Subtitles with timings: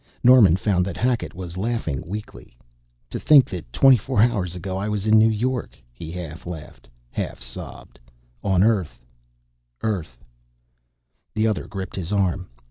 [0.23, 2.57] Norman found that Hackett was laughing weakly.
[3.11, 6.89] "To think that twenty four hours ago I was in New York," he half laughed,
[7.11, 7.99] half sobbed.
[8.43, 8.99] "On Earth
[9.83, 10.17] Earth"
[11.35, 12.47] The other gripped his arm.